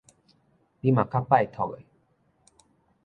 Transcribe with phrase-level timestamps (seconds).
[0.79, 1.83] 你嘛較拜託的